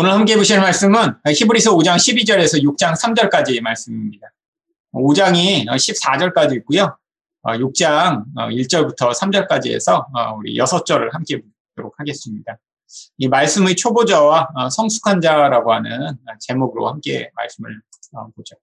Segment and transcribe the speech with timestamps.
[0.00, 4.28] 오늘 함께 보실 말씀은 히브리서 5장 12절에서 6장 3절까지의 말씀입니다.
[4.94, 6.96] 5장이 14절까지 있고요.
[7.42, 10.06] 6장 1절부터 3절까지 해서
[10.36, 11.42] 우리 6절을 함께
[11.74, 12.58] 보도록 하겠습니다.
[13.16, 17.80] 이 말씀의 초보자와 성숙한 자라고 하는 제목으로 함께 말씀을
[18.36, 18.54] 보죠.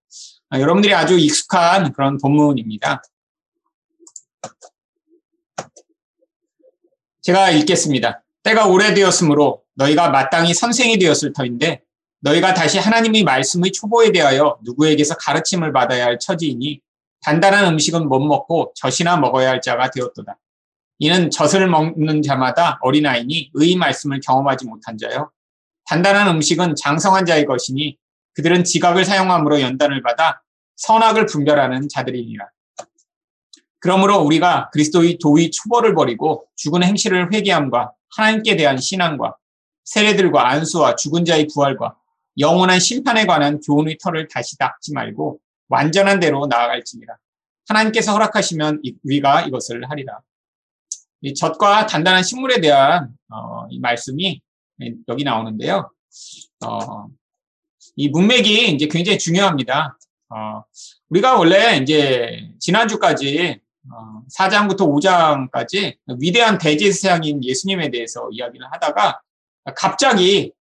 [0.54, 3.02] 여러분들이 아주 익숙한 그런 본문입니다.
[7.24, 8.22] 제가 읽겠습니다.
[8.46, 11.82] 때가 오래되었으므로 너희가 마땅히 선생이 되었을 터인데
[12.22, 16.80] 너희가 다시 하나님의 말씀의 초보에 대하여 누구에게서 가르침을 받아야 할 처지이니
[17.22, 20.38] 단단한 음식은 못 먹고 젖이나 먹어야 할 자가 되었도다.
[21.00, 25.32] 이는 젖을 먹는 자마다 어린아이니 의 말씀을 경험하지 못한 자요.
[25.86, 27.98] 단단한 음식은 장성한 자의 것이니
[28.34, 30.42] 그들은 지각을 사용함으로 연단을 받아
[30.78, 32.48] 선악을 분별하는 자들이니라.
[33.80, 39.36] 그러므로 우리가 그리스도의 도의 초보를 버리고 죽은 행실을 회개함과 하나님께 대한 신앙과
[39.84, 41.96] 세례들과 안수와 죽은 자의 부활과
[42.40, 47.16] 영원한 심판에 관한 교훈의 털을 다시 닦지 말고 완전한 대로 나아갈지니라.
[47.68, 50.20] 하나님께서 허락하시면 우리가 이것을 하리라.
[51.22, 54.42] 이 젖과 단단한 식물에 대한 어, 이 말씀이
[55.08, 55.90] 여기 나오는데요.
[56.66, 57.08] 어,
[57.96, 59.98] 이 문맥이 이제 굉장히 중요합니다.
[60.30, 60.64] 어,
[61.10, 63.65] 우리가 원래 이제 지난주까지 어,
[64.38, 69.22] 4장부터 5장까지 위대한 대제사장인 예수님에 대해서 이야기를 하다가
[69.76, 70.52] 갑자기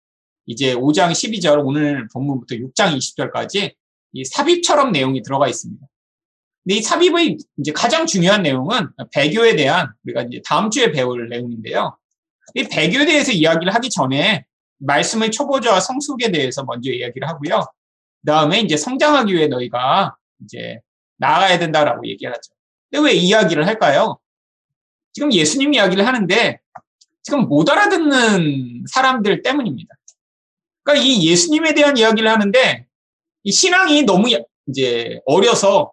[0.46, 3.74] 이제 5장 12절 오늘 본문부터 6장 20절까지
[4.12, 5.86] 이 삽입처럼 내용이 들어가 있습니다.
[6.64, 11.96] 근데 이 삽입의 이제 가장 중요한 내용은 배교에 대한 우리가 이제 다음 주에 배울 내용인데요.
[12.54, 14.44] 이 배교에 대해서 이야기를 하기 전에
[14.78, 17.60] 말씀의 초보자와 성숙에 대해서 먼저 이야기를 하고요.
[18.20, 20.80] 그 다음에 이제 성장하기 위해 너희가 이제
[21.16, 22.52] 나아가야 된다라고 얘기를 하죠.
[22.98, 24.18] 왜 이야기를 할까요?
[25.12, 26.60] 지금 예수님 이야기를 하는데
[27.22, 29.94] 지금 못 알아듣는 사람들 때문입니다.
[30.82, 32.86] 그러니까 이 예수님에 대한 이야기를 하는데
[33.44, 34.28] 이 신앙이 너무
[34.68, 35.92] 이제 어려서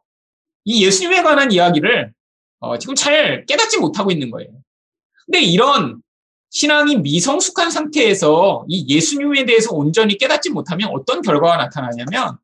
[0.66, 2.14] 이 예수님에 관한 이야기를
[2.60, 4.50] 어 지금 잘 깨닫지 못하고 있는 거예요.
[5.26, 6.02] 근데 이런
[6.50, 12.38] 신앙이 미성숙한 상태에서 이 예수님에 대해서 온전히 깨닫지 못하면 어떤 결과가 나타나냐면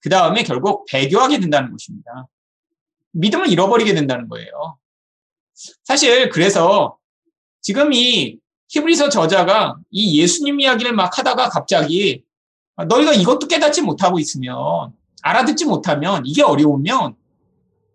[0.00, 2.28] 그 다음에 결국 배교하게 된다는 것입니다.
[3.12, 4.78] 믿음을 잃어버리게 된다는 거예요.
[5.84, 6.96] 사실 그래서
[7.60, 8.38] 지금 이
[8.68, 12.24] 히브리서 저자가 이 예수님 이야기를 막 하다가 갑자기
[12.76, 14.92] 너희가 이것도 깨닫지 못하고 있으면
[15.22, 17.16] 알아듣지 못하면 이게 어려우면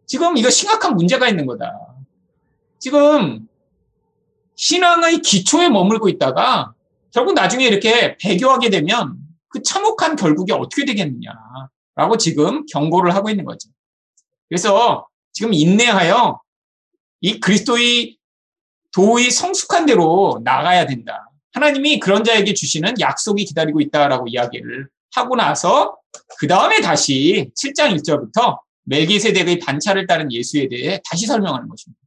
[0.06, 1.72] 지금 이거 심각한 문제가 있는 거다.
[2.80, 3.48] 지금
[4.56, 6.74] 신앙의 기초에 머물고 있다가
[7.12, 9.16] 결국 나중에 이렇게 배교하게 되면
[9.48, 13.70] 그 참혹한 결국이 어떻게 되겠느냐라고 지금 경고를 하고 있는 거죠.
[14.50, 16.40] 그래서 지금 인내하여
[17.22, 18.18] 이 그리스도의
[18.94, 21.30] 도의 성숙한 대로 나가야 된다.
[21.54, 25.98] 하나님이 그런 자에게 주시는 약속이 기다리고 있다라고 이야기를 하고 나서
[26.38, 32.00] 그 다음에 다시 7장 1절부터 멜기세덱의 반차를 따른 예수에 대해 다시 설명하는 것입니다.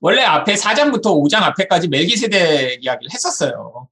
[0.00, 3.88] 원래 앞에 4장부터 5장 앞에까지 멜기세덱 이야기를 했었어요.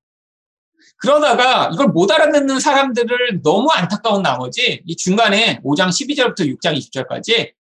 [0.99, 7.53] 그러다가 이걸 못 알아듣는 사람들을 너무 안타까운 나머지 이 중간에 5장 12절부터 6장 20절까지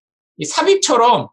[0.47, 1.29] 삽입처럼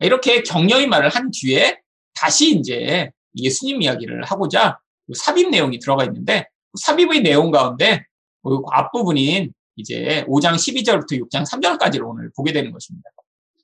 [0.00, 1.78] 이렇게 격려의 말을 한 뒤에
[2.14, 4.78] 다시 이제 예수님 이야기를 하고자
[5.14, 8.04] 삽입 내용이 들어가 있는데 삽입의 내용 가운데
[8.42, 13.10] 그 앞부분인 이제 5장 12절부터 6장 3절까지를 오늘 보게 되는 것입니다.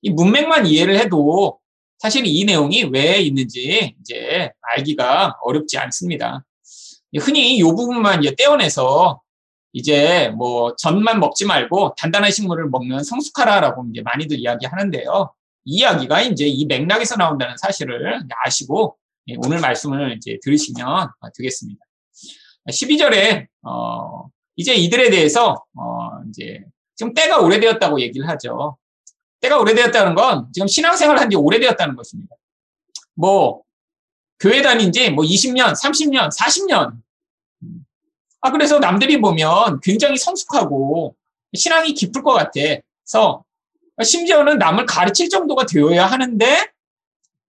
[0.02, 1.58] 이 문맥만 이해를 해도
[1.98, 6.44] 사실 이 내용이 왜 있는지 이제 알기가 어렵지 않습니다.
[7.18, 9.20] 흔히 이 부분만 이제 떼어내서
[9.72, 15.32] 이제 뭐 전만 먹지 말고 단단한 식물을 먹는 성숙하라라고 이제 많이들 이야기하는데요.
[15.64, 18.96] 이 이야기가 이제 이 맥락에서 나온다는 사실을 아시고
[19.28, 21.80] 예, 오늘 말씀을 이제 들으시면 되겠습니다.
[22.68, 26.64] 12절에 어 이제 이들에 대해서 어 이제
[26.96, 28.76] 지금 때가 오래되었다고 얘기를 하죠.
[29.40, 32.34] 때가 오래되었다는 건 지금 신앙생활 한 지 오래되었다는 것입니다.
[33.14, 33.62] 뭐
[34.40, 37.01] 교회 다닌 지 뭐 20년, 30년, 40년
[38.42, 41.16] 아, 그래서 남들이 보면 굉장히 성숙하고
[41.54, 43.44] 신앙이 깊을 것 같아서
[44.02, 46.72] 심지어는 남을 가르칠 정도가 되어야 하는데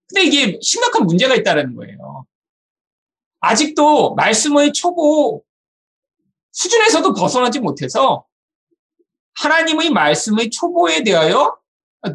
[0.06, 2.26] 근데 이게 심각한 문제가 있다는 거예요.
[3.40, 5.42] 아직도 말씀의 초보
[6.52, 8.24] 수준에서도 벗어나지 못해서
[9.34, 11.58] 하나님의 말씀의 초보에 대하여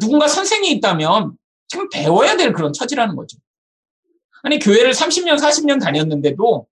[0.00, 1.36] 누군가 선생이 있다면
[1.68, 3.36] 지금 배워야 될 그런 처지라는 거죠.
[4.42, 6.66] 아니, 교회를 30년, 40년 다녔는데도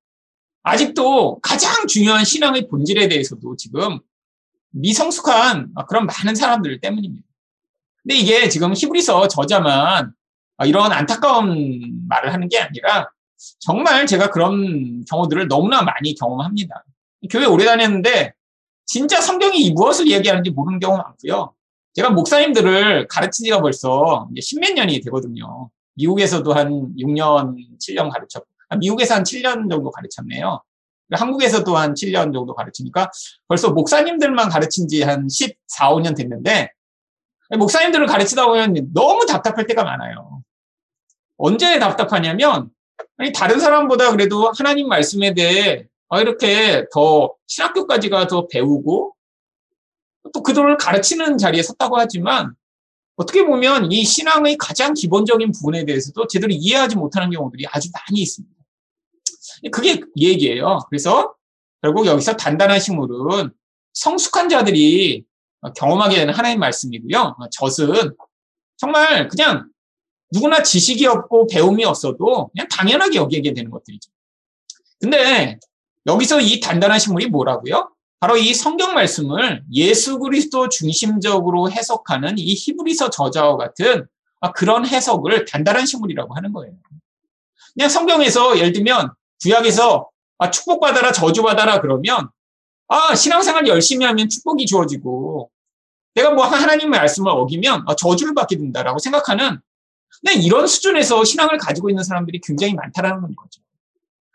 [0.62, 4.00] 아직도 가장 중요한 신앙의 본질에 대해서도 지금
[4.70, 7.26] 미성숙한 그런 많은 사람들 때문입니다.
[8.02, 10.12] 근데 이게 지금 히브리서 저자만
[10.66, 13.10] 이런 안타까운 말을 하는 게 아니라
[13.60, 16.84] 정말 제가 그런 경우들을 너무나 많이 경험합니다.
[17.30, 18.32] 교회 오래 다녔는데
[18.84, 21.54] 진짜 성경이 무엇을 얘기하는지 모르는 경우가 많고요.
[21.94, 25.70] 제가 목사님들을 가르친 지가 벌써 십몇 년이 되거든요.
[25.94, 30.62] 미국에서도 한 6년, 7년 가르쳤고, 아, 미국에서 한 7년 정도 가르쳤네요.
[31.10, 33.10] 한국에서도 한 7년 정도 가르치니까
[33.48, 36.70] 벌써 목사님들만 가르친 지 한 14, 5년 됐는데,
[37.56, 40.42] 목사님들을 가르치다 보면 너무 답답할 때가 많아요.
[41.38, 42.68] 언제 답답하냐면,
[43.16, 49.14] 아니, 다른 사람보다 그래도 하나님 말씀에 대해 아, 이렇게 더 신학교까지 가서 배우고
[50.32, 52.54] 또 그들을 가르치는 자리에 섰다고 하지만
[53.16, 58.54] 어떻게 보면 이 신앙의 가장 기본적인 부분에 대해서도 제대로 이해하지 못하는 경우들이 아주 많이 있습니다.
[59.72, 60.80] 그게 얘기예요.
[60.88, 61.34] 그래서
[61.82, 63.50] 결국 여기서 단단한 식물은
[63.92, 65.24] 성숙한 자들이
[65.76, 67.36] 경험하게 되는 하나님 말씀이고요.
[67.50, 68.14] 젖은
[68.76, 69.68] 정말 그냥
[70.32, 74.10] 누구나 지식이 없고 배움이 없어도 그냥 당연하게 여기게 되는 것들이죠.
[75.00, 75.58] 근데
[76.06, 77.90] 여기서 이 단단한 식물이 뭐라고요?
[78.20, 84.06] 바로 이 성경 말씀을 예수 그리스도 중심적으로 해석하는 이 히브리서 저자와 같은
[84.54, 86.74] 그런 해석을 단단한 식물이라고 하는 거예요.
[87.74, 89.12] 그냥 성경에서 예를 들면
[89.42, 90.08] 구약에서
[90.38, 92.30] 아, 축복받아라 저주받아라 그러면
[92.88, 95.50] 아 신앙생활 열심히 하면 축복이 주어지고
[96.14, 99.58] 내가 뭐 하나님의 말씀을 어기면 아, 저주를 받게 된다라고 생각하는
[100.20, 103.60] 그냥 이런 수준에서 신앙을 가지고 있는 사람들이 굉장히 많다라는 거죠.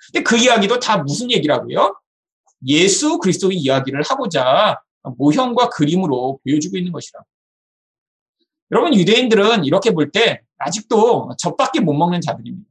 [0.05, 1.99] 근데 그 이야기도 다 무슨 얘기라고요?
[2.67, 4.79] 예수 그리스도의 이야기를 하고자
[5.17, 7.25] 모형과 그림으로 보여주고 있는 것이라고.
[8.71, 12.69] 여러분 유대인들은 이렇게 볼 때 아직도 젖밖에 못 먹는 자들입니다.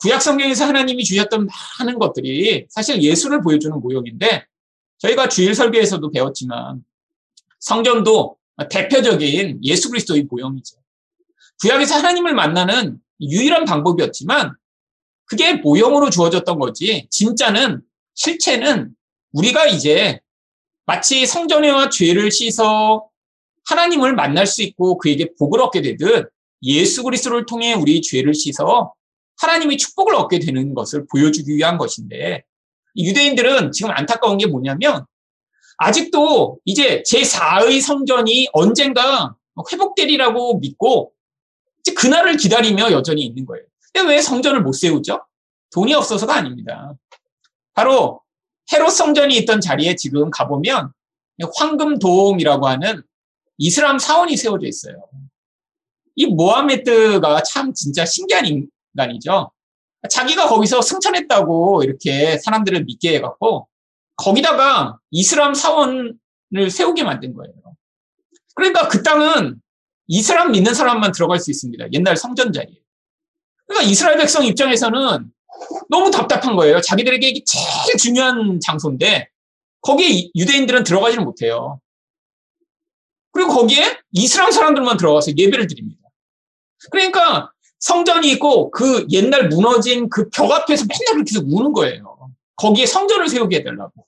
[0.00, 1.48] 구약 성경에서 하나님이 주셨던
[1.78, 4.46] 많은 것들이 사실 예수를 보여주는 모형인데
[4.98, 6.84] 저희가 주일 설교에서도 배웠지만
[7.60, 8.36] 성전도
[8.70, 10.76] 대표적인 예수 그리스도의 모형이죠.
[11.60, 14.54] 구약에서 하나님을 만나는 유일한 방법이었지만
[15.24, 17.82] 그게 모형으로 주어졌던 거지 진짜는
[18.14, 18.94] 실체는
[19.32, 20.20] 우리가 이제
[20.84, 23.08] 마치 성전에와 죄를 씻어
[23.68, 26.30] 하나님을 만날 수 있고 그에게 복을 얻게 되듯
[26.62, 28.94] 예수 그리스도를 통해 우리 죄를 씻어
[29.38, 32.44] 하나님이 축복을 얻게 되는 것을 보여주기 위한 것인데
[32.96, 35.04] 유대인들은 지금 안타까운 게 뭐냐면
[35.78, 39.34] 아직도 이제 제4의 성전이 언젠가
[39.70, 41.12] 회복되리라고 믿고
[41.96, 43.64] 그날을 기다리며 여전히 있는 거예요.
[44.06, 45.24] 왜 성전을 못 세우죠?
[45.72, 46.94] 돈이 없어서가 아닙니다.
[47.72, 48.20] 바로
[48.72, 50.92] 헤롯 성전이 있던 자리에 지금 가보면
[51.54, 53.02] 황금 도움이라고 하는
[53.58, 55.08] 이슬람 사원이 세워져 있어요.
[56.14, 58.46] 이 모하메드가 참 진짜 신기한
[58.96, 59.52] 인간이죠.
[60.10, 63.68] 자기가 거기서 승천했다고 이렇게 사람들을 믿게 해갖고
[64.16, 66.16] 거기다가 이슬람 사원을
[66.70, 67.52] 세우게 만든 거예요.
[68.54, 69.60] 그러니까 그 땅은
[70.08, 71.92] 이슬람 믿는 사람만 들어갈 수 있습니다.
[71.92, 72.76] 옛날 성전 자리에.
[73.66, 75.30] 그러니까 이스라엘 백성 입장에서는
[75.90, 76.80] 너무 답답한 거예요.
[76.80, 79.28] 자기들에게 이게 제일 중요한 장소인데
[79.82, 81.80] 거기에 유대인들은 들어가지는 못해요.
[83.32, 86.00] 그리고 거기에 이슬람 사람들만 들어가서 예배를 드립니다.
[86.90, 92.30] 그러니까 성전이 있고 그 옛날 무너진 그 벽 앞에서 맨날 그렇게 우는 거예요.
[92.56, 94.06] 거기에 성전을 세우게 해달라고.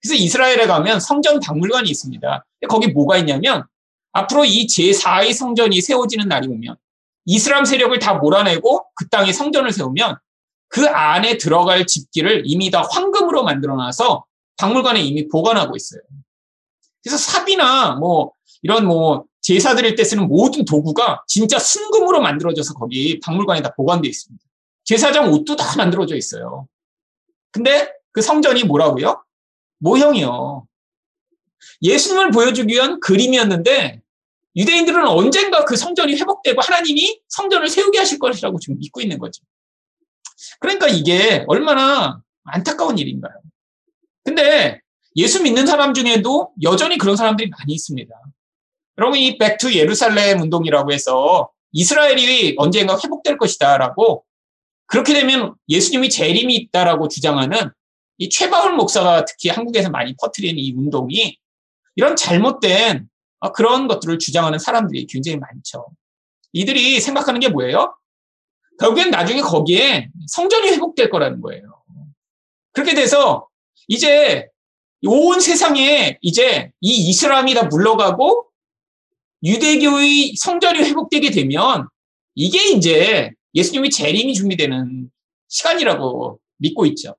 [0.00, 2.44] 그래서 이스라엘에 가면 성전 박물관이 있습니다.
[2.68, 3.64] 거기 뭐가 있냐면
[4.12, 6.76] 앞으로 이 제4의 성전이 세워지는 날이 오면
[7.24, 10.16] 이슬람 세력을 다 몰아내고 그 땅에 성전을 세우면
[10.68, 14.24] 그 안에 들어갈 집기를 이미 다 황금으로 만들어놔서
[14.56, 16.00] 박물관에 이미 보관하고 있어요.
[17.02, 23.20] 그래서 삽이나 뭐 이런 뭐 제사 드릴 때 쓰는 모든 도구가 진짜 순금으로 만들어져서 거기
[23.20, 24.42] 박물관에 다 보관되어 있습니다.
[24.84, 26.68] 제사장 옷도 다 만들어져 있어요.
[27.50, 29.22] 근데 그 성전이 뭐라고요?
[29.78, 30.66] 모형이요.
[31.82, 34.00] 예수님을 보여주기 위한 그림이었는데
[34.54, 39.42] 유대인들은 언젠가 그 성전이 회복되고 하나님이 성전을 세우게 하실 것이라고 지금 믿고 있는 거죠.
[40.60, 43.34] 그러니까 이게 얼마나 안타까운 일인가요?
[44.24, 44.80] 근데
[45.16, 48.14] 예수 믿는 사람 중에도 여전히 그런 사람들이 많이 있습니다.
[48.98, 54.24] 여러분 이 백투 예루살렘 운동이라고 해서 이스라엘이 언젠가 회복될 것이다라고
[54.86, 57.70] 그렇게 되면 예수님이 재림이 있다라고 주장하는
[58.18, 61.38] 이 최바울 목사가 특히 한국에서 많이 퍼뜨리는 이 운동이
[61.96, 63.08] 이런 잘못된
[63.54, 65.86] 그런 것들을 주장하는 사람들이 굉장히 많죠.
[66.52, 67.96] 이들이 생각하는 게 뭐예요?
[68.78, 71.62] 결국엔 나중에 거기에 성전이 회복될 거라는 거예요.
[72.72, 73.48] 그렇게 돼서
[73.88, 74.48] 이제
[75.04, 78.46] 온 세상에 이제 이 이슬람이 다 물러가고
[79.44, 81.88] 유대교의 성전이 회복되게 되면
[82.34, 85.10] 이게 이제 예수님이 재림이 준비되는
[85.48, 87.16] 시간이라고 믿고 있죠.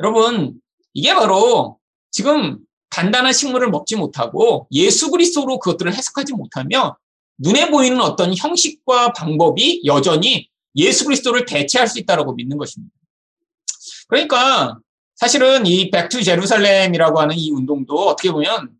[0.00, 0.60] 여러분,
[0.94, 1.78] 이게 바로
[2.10, 2.58] 지금
[2.90, 6.92] 단단한 식물을 먹지 못하고 예수 그리스도로 그것들을 해석하지 못하면
[7.38, 12.94] 눈에 보이는 어떤 형식과 방법이 여전히 예수 그리스도를 대체할 수 있다고 믿는 것입니다.
[14.08, 14.78] 그러니까
[15.16, 18.77] 사실은 이 백투 제루살렘이라고 하는 이 운동도 어떻게 보면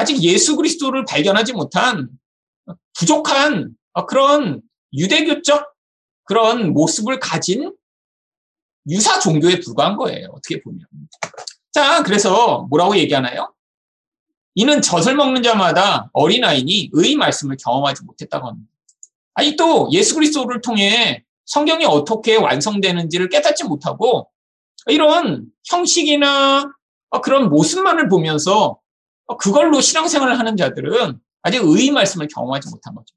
[0.00, 2.08] 아직 예수 그리스도를 발견하지 못한
[2.98, 3.74] 부족한
[4.08, 4.62] 그런
[4.94, 5.74] 유대교적
[6.24, 7.74] 그런 모습을 가진
[8.88, 10.28] 유사 종교에 불과한 거예요.
[10.32, 10.80] 어떻게 보면.
[11.70, 13.52] 자, 그래서 뭐라고 얘기하나요?
[14.54, 18.70] 이는 젖을 먹는 자마다 어린아이니 의 말씀을 경험하지 못했다고 합니다.
[19.34, 24.30] 아니 또 예수 그리스도를 통해 성경이 어떻게 완성되는지를 깨닫지 못하고
[24.86, 26.72] 이런 형식이나
[27.22, 28.80] 그런 모습만을 보면서
[29.36, 33.14] 그걸로 신앙생활을 하는 자들은 아직 의의 말씀을 경험하지 못한 거죠.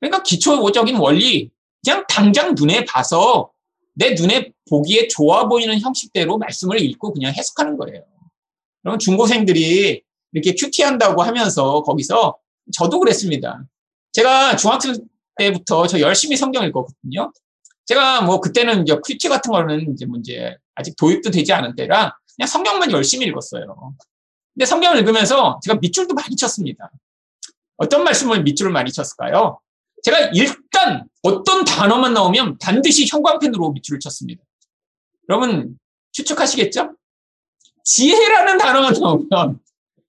[0.00, 1.50] 그러니까 기초적인 원리,
[1.84, 3.50] 그냥 당장 눈에 봐서
[3.94, 8.04] 내 눈에 보기에 좋아 보이는 형식대로 말씀을 읽고 그냥 해석하는 거예요.
[8.82, 10.02] 그러면 중고생들이
[10.32, 12.36] 이렇게 QT 한다고 하면서 거기서
[12.72, 13.64] 저도 그랬습니다.
[14.12, 14.96] 제가 중학생
[15.36, 17.32] 때부터 저 열심히 성경 읽었거든요.
[17.86, 22.46] 제가 뭐 그때는 이제 QT 같은 거는 이제 문제 아직 도입도 되지 않은 때라 그냥
[22.48, 23.94] 성경만 열심히 읽었어요.
[24.56, 26.90] 근데 성경을 읽으면서 제가 밑줄도 많이 쳤습니다.
[27.76, 29.60] 어떤 말씀을 밑줄을 많이 쳤을까요?
[30.02, 34.42] 제가 일단 어떤 단어만 나오면 반드시 형광펜으로 밑줄을 쳤습니다.
[35.28, 35.78] 여러분
[36.12, 36.94] 추측하시겠죠?
[37.84, 39.60] 지혜라는 단어가 나오면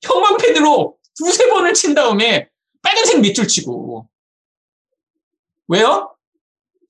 [0.01, 2.49] 형광펜으로 두세 번을 친 다음에
[2.81, 4.07] 빨간색 밑줄 치고
[5.67, 6.15] 왜요?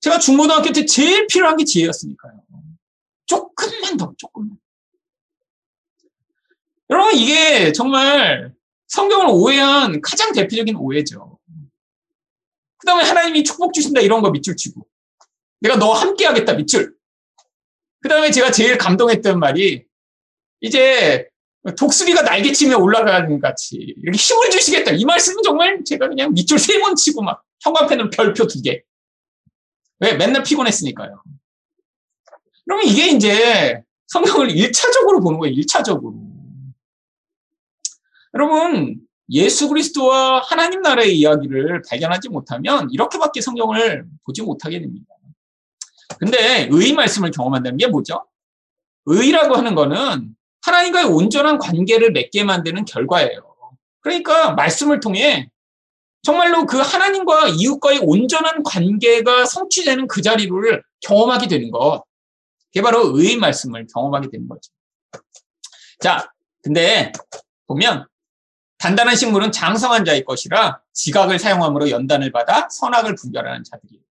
[0.00, 2.40] 제가 중고등학교 때 제일 필요한 게 지혜였으니까요.
[3.26, 4.56] 조금만 더, 조금만.
[6.90, 8.52] 여러분, 이게 정말
[8.88, 11.38] 성경을 오해한 가장 대표적인 오해죠.
[12.78, 14.86] 그 다음에 하나님이 축복 주신다 이런 거 밑줄 치고.
[15.60, 16.94] 내가 너 함께 하겠다 밑줄.
[18.00, 19.84] 그 다음에 제가 제일 감동했던 말이
[20.60, 21.28] 이제
[21.76, 24.92] 독수리가 날개치며 올라가는 같이 이렇게 힘을 주시겠다.
[24.92, 28.82] 이 말씀은 정말 제가 그냥 밑줄 세 번 치고 막 형광펜으로 별표 두 개.
[29.98, 30.14] 왜?
[30.14, 31.22] 맨날 피곤했으니까요.
[32.64, 35.56] 그러면 이게 이제 성경을 1차적으로 보는 거예요.
[35.56, 36.27] 1차적으로.
[38.38, 45.06] 여러분, 예수 그리스도와 하나님 나라의 이야기를 발견하지 못하면 이렇게밖에 성경을 보지 못하게 됩니다.
[46.20, 48.24] 근데 의 말씀을 경험한다는 게 뭐죠?
[49.06, 53.40] 의라고 하는 거는 하나님과의 온전한 관계를 맺게 만드는 결과예요.
[54.00, 55.50] 그러니까 말씀을 통해
[56.22, 62.04] 정말로 그 하나님과 이웃과의 온전한 관계가 성취되는 그 자리를 경험하게 되는 것.
[62.68, 64.70] 그게 바로 의의 말씀을 경험하게 되는 거죠.
[66.00, 66.30] 자,
[66.62, 67.12] 근데
[67.66, 68.06] 보면
[68.78, 74.02] 단단한 식물은 장성한 자의 것이라 지각을 사용함으로 연단을 받아 선악을 분별하는 자들이에요.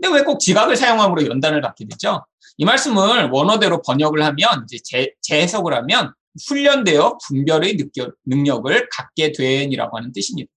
[0.00, 2.24] 근데 왜 꼭 지각을 사용함으로 연단을 받게 되죠?
[2.56, 6.12] 이 말씀을 원어대로 번역을 하면 이제 재, 재해석을 하면
[6.48, 7.78] 훈련되어 분별의
[8.26, 10.50] 능력을 갖게 된이라고 하는 뜻입니다.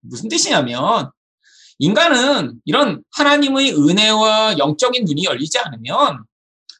[0.00, 1.10] 무슨 뜻이냐면
[1.78, 6.24] 인간은 이런 하나님의 은혜와 영적인 눈이 열리지 않으면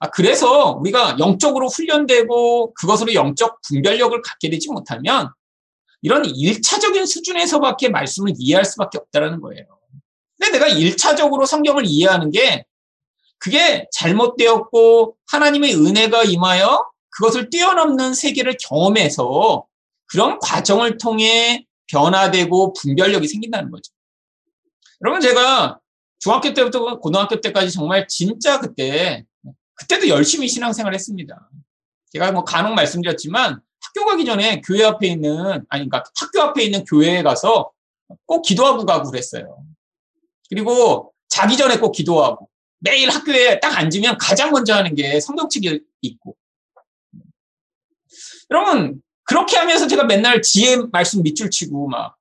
[0.00, 5.30] 아, 그래서 우리가 영적으로 훈련되고 그것으로 영적 분별력을 갖게 되지 못하면
[6.02, 9.64] 이런 일차적인 수준에서밖에 말씀을 이해할 수밖에 없다는 거예요.
[10.38, 12.64] 근데 내가 일차적으로 성경을 이해하는 게
[13.38, 19.66] 그게 잘못되었고 하나님의 은혜가 임하여 그것을 뛰어넘는 세계를 경험해서
[20.06, 23.92] 그런 과정을 통해 변화되고 분별력이 생긴다는 거죠.
[25.02, 25.80] 여러분 제가
[26.18, 29.24] 중학교 때부터 고등학교 때까지 정말 진짜 그때
[29.74, 31.50] 그때도 열심히 신앙생활 했습니다.
[32.12, 33.60] 제가 뭐 간혹 말씀드렸지만
[33.94, 37.70] 학교 가기 전에 교회 앞에 있는 아니 그러니까 학교 앞에 있는 교회에 가서
[38.26, 39.64] 꼭 기도하고 가고 그랬어요.
[40.48, 46.36] 그리고 자기 전에 꼭 기도하고 매일 학교에 딱 앉으면 가장 먼저 하는 게 성경책이 있고
[48.50, 52.16] 여러분 그렇게 하면서 제가 맨날 지혜 말씀 밑줄 치고 막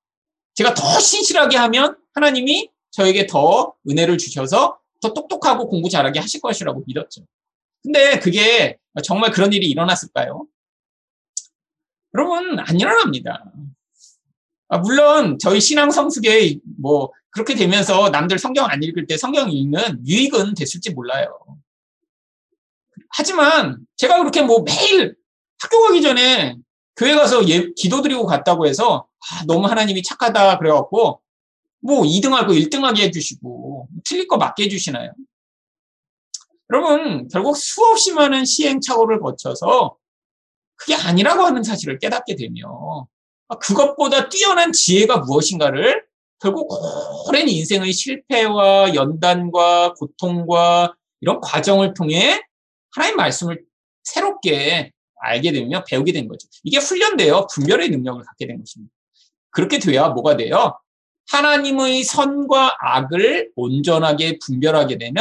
[0.53, 6.83] 제가 더 신실하게 하면 하나님이 저에게 더 은혜를 주셔서 더 똑똑하고 공부 잘하게 하실 것이라고
[6.85, 7.25] 믿었죠.
[7.81, 10.45] 근데 그게 정말 그런 일이 일어났을까요?
[12.13, 13.43] 여러분, 안 일어납니다.
[14.69, 20.05] 아, 물론 저희 신앙 성숙에 뭐 그렇게 되면서 남들 성경 안 읽을 때 성경 읽는
[20.05, 21.27] 유익은 됐을지 몰라요.
[23.09, 25.15] 하지만 제가 그렇게 뭐 매일
[25.59, 26.55] 학교 가기 전에
[26.95, 31.21] 교회 가서 예, 기도드리고 갔다고 해서 아, 너무 하나님이 착하다 그래갖고
[31.81, 35.13] 뭐 2등하고 1등하게 해주시고 틀릴 거 맞게 해주시나요?
[36.71, 39.97] 여러분 결국 수없이 많은 시행착오를 거쳐서
[40.81, 43.07] 그게 아니라고 하는 사실을 깨닫게 되며
[43.47, 46.03] 아, 그것보다 뛰어난 지혜가 무엇인가를
[46.39, 46.71] 결국
[47.27, 52.41] 오랜 인생의 실패와 연단과 고통과 이런 과정을 통해
[52.95, 53.63] 하나님 말씀을
[54.03, 56.47] 새롭게 알게 되면 배우게 된 거죠.
[56.63, 57.45] 이게 훈련돼요.
[57.53, 58.91] 분별의 능력을 갖게 된 것입니다.
[59.51, 60.79] 그렇게 돼야 뭐가 돼요?
[61.29, 65.15] 하나님의 선과 악을 온전하게 분별하게 되는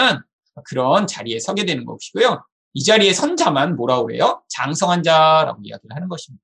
[0.64, 2.42] 그런 자리에 서게 되는 것이고요.
[2.74, 4.42] 이 자리에 선 자만 뭐라고 그래요?
[4.48, 6.42] 장성한 자라고 이야기를 하는 것입니다.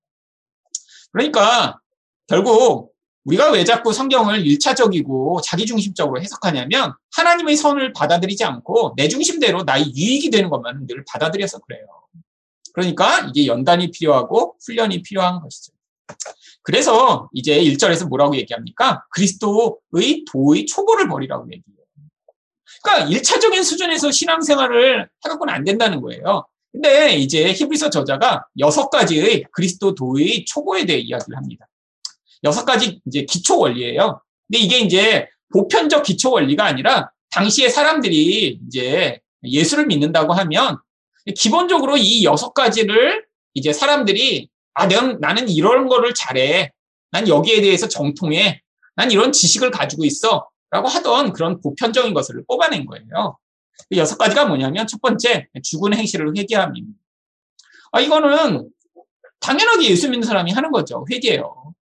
[1.12, 1.80] 그러니까
[2.26, 2.92] 결국
[3.24, 10.30] 우리가 왜 자꾸 성경을 일차적이고 자기중심적으로 해석하냐면 하나님의 선을 받아들이지 않고 내 중심대로 나의 유익이
[10.30, 11.86] 되는 것만 늘 받아들여서 그래요.
[12.72, 15.72] 그러니까 이게 연단이 필요하고 훈련이 필요한 것이죠.
[16.62, 19.04] 그래서 이제 1절에서 뭐라고 얘기합니까?
[19.10, 21.75] 그리스도의 도의 초보를 버리라고 얘기해요.
[22.86, 26.46] 그러니까 1차적인 수준에서 신앙생활을 해갖고는 안 된다는 거예요.
[26.70, 31.66] 근데 이제 히브리서 저자가 여섯 가지의 그리스도 도의 초보에 대해 이야기를 합니다.
[32.44, 34.20] 여섯 가지 이제 기초 원리예요.
[34.46, 40.78] 근데 이게 이제 보편적 기초 원리가 아니라 당시에 사람들이 이제 예수를 믿는다고 하면
[41.34, 43.24] 기본적으로 이 여섯 가지를
[43.54, 46.70] 이제 사람들이 아, 난, 나는 이런 거를 잘해.
[47.10, 48.60] 난 여기에 대해서 정통해.
[48.94, 50.48] 난 이런 지식을 가지고 있어.
[50.70, 53.38] 라고 하던 그런 보편적인 것을 뽑아낸 거예요.
[53.88, 56.98] 그 여섯 가지가 뭐냐면 첫 번째, 죽은 행실을 회개함입니다.
[57.92, 58.70] 아, 이거는
[59.40, 61.06] 당연하게 예수 믿는 사람이 하는 거죠.
[61.10, 61.74] 회개요.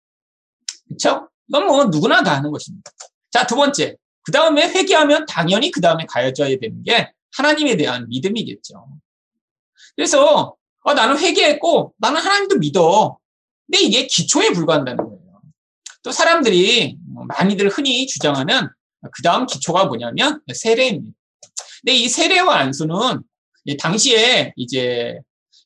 [0.88, 1.30] 그렇죠?
[1.48, 2.92] 이건 뭐 누구나 다 하는 것입니다.
[3.32, 3.96] 자, 두 번째.
[4.24, 8.88] 그 다음에 회개하면 당연히 그 다음에 가져야 되는 게 하나님에 대한 믿음이겠죠.
[9.96, 13.18] 그래서 어, 나는 회개했고 나는 하나님도 믿어.
[13.66, 15.42] 근데 이게 기초에 불과한다는 거예요.
[16.04, 16.98] 또 사람들이
[17.28, 18.68] 많이들 흔히 주장하는
[19.12, 21.16] 그 다음 기초가 뭐냐면 세례입니다.
[21.82, 23.22] 근데 이 세례와 안수는
[23.80, 25.20] 당시에 이제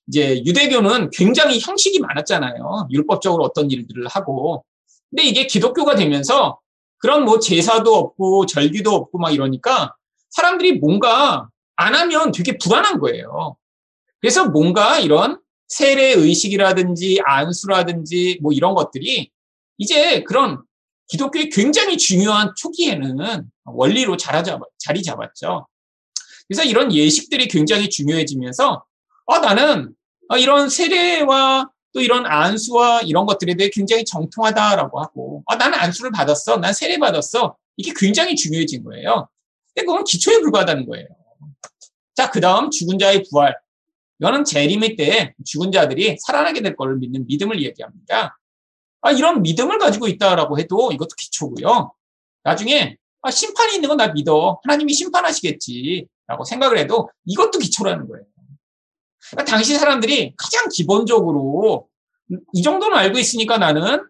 [0.07, 2.87] 이제 유대교는 굉장히 형식이 많았잖아요.
[2.91, 4.63] 율법적으로 어떤 일들을 하고.
[5.09, 6.59] 근데 이게 기독교가 되면서
[6.99, 9.95] 그런 뭐 제사도 없고 절기도 없고 막 이러니까
[10.29, 13.57] 사람들이 뭔가 안 하면 되게 불안한 거예요.
[14.19, 19.29] 그래서 뭔가 이런 세례 의식이라든지 안수라든지 뭐 이런 것들이
[19.77, 20.63] 이제 그런
[21.07, 25.67] 기독교의 굉장히 중요한 초기에는 원리로 자리 잡았죠.
[26.47, 28.83] 그래서 이런 예식들이 굉장히 중요해지면서
[29.27, 29.93] 아 나는
[30.39, 36.57] 이런 세례와 또 이런 안수와 이런 것들에 대해 굉장히 정통하다라고 하고 아 나는 안수를 받았어,
[36.57, 39.27] 난 세례 받았어 이게 굉장히 중요해진 거예요.
[39.73, 41.07] 근데 그건 기초에 불과하다는 거예요.
[42.15, 43.55] 자, 그 다음 죽은 자의 부활.
[44.19, 48.36] 이거는 재림의 때 죽은 자들이 살아나게 될 것을 믿는 믿음을 얘기합니다.
[49.07, 51.93] 아, 이런 믿음을 가지고 있다라고 해도 이것도 기초고요.
[52.43, 54.59] 나중에 아, 심판이 있는 건 나 믿어.
[54.63, 56.07] 하나님이 심판하시겠지.
[56.27, 58.25] 라고 생각을 해도 이것도 기초라는 거예요.
[59.31, 61.87] 그러니까 당시 사람들이 가장 기본적으로
[62.51, 64.05] 이 정도는 알고 있으니까 나는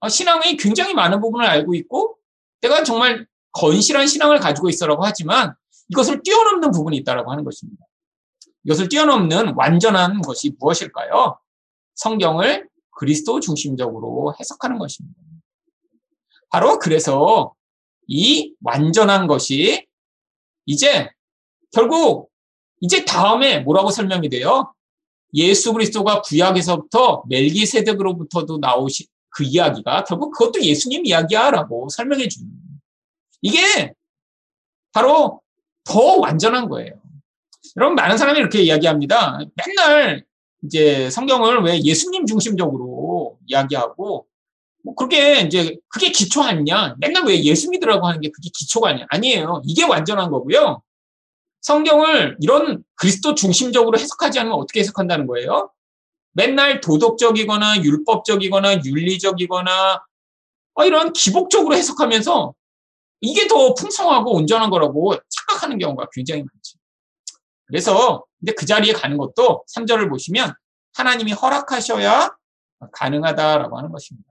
[0.00, 2.16] 아, 신앙의 굉장히 많은 부분을 알고 있고
[2.62, 5.54] 내가 정말 건실한 신앙을 가지고 있어라고 하지만
[5.90, 7.84] 이것을 뛰어넘는 부분이 있다라고 하는 것입니다.
[8.64, 11.38] 이것을 뛰어넘는 완전한 것이 무엇일까요?
[11.96, 12.71] 성경을
[13.02, 15.18] 그리스도 중심적으로 해석하는 것입니다.
[16.50, 17.52] 바로 그래서
[18.06, 19.88] 이 완전한 것이
[20.66, 21.10] 이제
[21.72, 22.30] 결국
[22.80, 24.72] 이제 다음에 뭐라고 설명이 돼요?
[25.34, 32.48] 예수 그리스도가 구약에서부터 멜기세덱으로부터도 나오신 그 이야기가 결국 그것도 예수님 이야기야라고 설명해 주는
[33.40, 33.94] 이게
[34.92, 35.40] 바로
[35.82, 37.00] 더 완전한 거예요.
[37.76, 39.40] 여러분 많은 사람이 이렇게 이야기합니다.
[39.56, 40.24] 맨날
[40.64, 44.26] 이제 성경을 왜 예수님 중심적으로 이야기하고
[44.84, 46.96] 뭐 그게 이제 그게 기초 아니냐?
[46.98, 49.06] 맨날 왜 예수 믿으라고 하는 게 그게 기초가 아니야?
[49.10, 49.62] 아니에요.
[49.64, 50.82] 이게 완전한 거고요.
[51.60, 55.70] 성경을 이런 그리스도 중심적으로 해석하지 않으면 어떻게 해석한다는 거예요?
[56.32, 60.02] 맨날 도덕적이거나 율법적이거나 윤리적이거나
[60.74, 62.54] 어, 이런 기복적으로 해석하면서
[63.20, 66.78] 이게 더 풍성하고 온전한 거라고 착각하는 경우가 굉장히 많죠.
[67.72, 70.52] 그래서 근데 그 자리에 가는 것도 3절을 보시면
[70.92, 72.36] 하나님이 허락하셔야
[72.92, 74.30] 가능하다라고 하는 것입니다.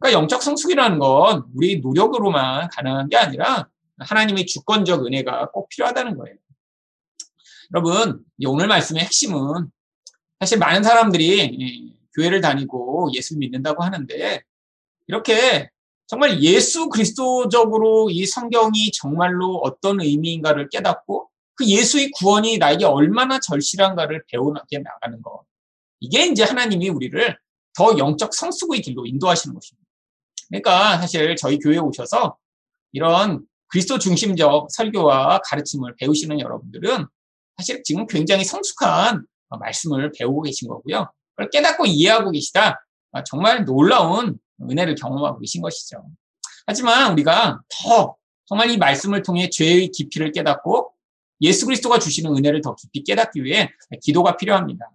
[0.00, 3.68] 그러니까 영적 성숙이라는 건 우리 노력으로만 가능한 게 아니라
[4.00, 6.36] 하나님의 주권적 은혜가 꼭 필요하다는 거예요.
[7.72, 9.70] 여러분, 오늘 말씀의 핵심은
[10.40, 14.42] 사실 많은 사람들이 교회를 다니고 예수 믿는다고 하는데
[15.06, 15.70] 이렇게
[16.08, 24.24] 정말 예수 그리스도적으로 이 성경이 정말로 어떤 의미인가를 깨닫고 그 예수의 구원이 나에게 얼마나 절실한가를
[24.28, 25.44] 배우게 나가는 것.
[26.00, 27.38] 이게 이제 하나님이 우리를
[27.74, 29.88] 더 영적 성숙의 길로 인도하시는 것입니다.
[30.48, 32.36] 그러니까 사실 저희 교회에 오셔서
[32.92, 37.06] 이런 그리스도 중심적 설교와 가르침을 배우시는 여러분들은
[37.56, 41.10] 사실 지금 굉장히 성숙한 말씀을 배우고 계신 거고요.
[41.34, 42.84] 그걸 깨닫고 이해하고 계시다.
[43.26, 46.04] 정말 놀라운 은혜를 경험하고 계신 것이죠.
[46.66, 50.92] 하지만 우리가 더 정말 이 말씀을 통해 죄의 깊이를 깨닫고
[51.42, 54.86] 예수 그리스도가 주시는 은혜를 더 깊이 깨닫기 위해 기도가 필요합니다.